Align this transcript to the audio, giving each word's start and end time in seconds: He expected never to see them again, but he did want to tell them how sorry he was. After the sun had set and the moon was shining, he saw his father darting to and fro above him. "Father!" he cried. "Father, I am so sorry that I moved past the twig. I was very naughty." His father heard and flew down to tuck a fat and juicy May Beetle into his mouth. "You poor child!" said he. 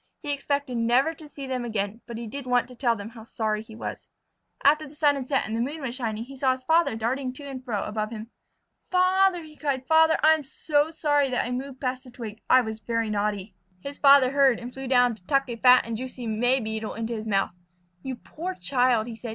He 0.23 0.33
expected 0.33 0.77
never 0.77 1.13
to 1.13 1.29
see 1.29 1.45
them 1.45 1.63
again, 1.63 2.01
but 2.07 2.17
he 2.17 2.25
did 2.25 2.47
want 2.47 2.67
to 2.69 2.75
tell 2.75 2.95
them 2.95 3.09
how 3.09 3.23
sorry 3.23 3.61
he 3.61 3.75
was. 3.75 4.07
After 4.63 4.87
the 4.87 4.95
sun 4.95 5.13
had 5.13 5.29
set 5.29 5.45
and 5.45 5.55
the 5.55 5.61
moon 5.61 5.79
was 5.79 5.93
shining, 5.93 6.23
he 6.23 6.35
saw 6.35 6.53
his 6.53 6.63
father 6.63 6.95
darting 6.95 7.33
to 7.33 7.43
and 7.47 7.63
fro 7.63 7.83
above 7.83 8.09
him. 8.09 8.31
"Father!" 8.89 9.43
he 9.43 9.55
cried. 9.55 9.85
"Father, 9.85 10.17
I 10.23 10.33
am 10.33 10.43
so 10.43 10.89
sorry 10.89 11.29
that 11.29 11.45
I 11.45 11.51
moved 11.51 11.79
past 11.81 12.03
the 12.05 12.09
twig. 12.09 12.41
I 12.49 12.61
was 12.61 12.79
very 12.79 13.11
naughty." 13.11 13.53
His 13.81 13.99
father 13.99 14.31
heard 14.31 14.57
and 14.57 14.73
flew 14.73 14.87
down 14.87 15.13
to 15.13 15.25
tuck 15.27 15.47
a 15.49 15.55
fat 15.55 15.85
and 15.85 15.95
juicy 15.95 16.25
May 16.25 16.59
Beetle 16.59 16.95
into 16.95 17.13
his 17.13 17.27
mouth. 17.27 17.51
"You 18.01 18.15
poor 18.15 18.55
child!" 18.55 19.05
said 19.19 19.29
he. 19.29 19.29